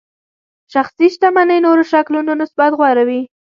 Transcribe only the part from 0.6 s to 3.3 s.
شخصي شتمنۍ نورو شکلونو نسبت غوره وي.